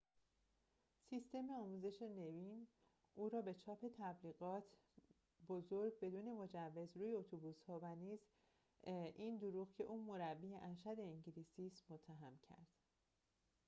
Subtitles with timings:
[1.09, 2.67] سیستم آموزش نوین
[3.13, 4.63] او را به چاپ تبلیغات
[5.47, 8.19] بزرگ بدون مجوز روی اتوبوس‌ها و نیز
[9.15, 12.67] این دروغ که او مربی ارشد انگلیسی است متهم کرد